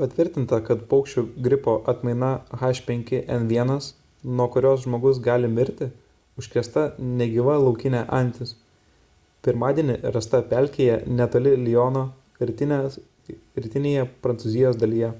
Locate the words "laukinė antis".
7.64-8.52